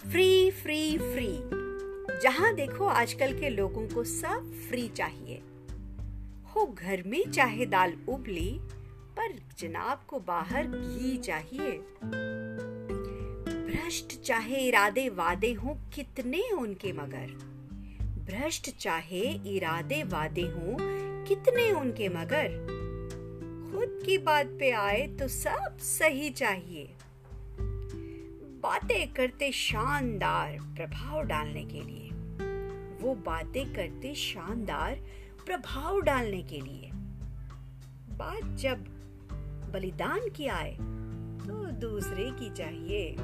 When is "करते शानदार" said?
29.12-30.58, 33.74-34.94